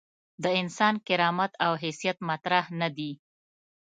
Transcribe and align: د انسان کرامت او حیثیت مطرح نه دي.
د 0.43 0.45
انسان 0.61 0.95
کرامت 1.07 1.51
او 1.65 1.71
حیثیت 1.83 2.17
مطرح 2.29 2.65
نه 2.79 2.89
دي. 2.97 3.11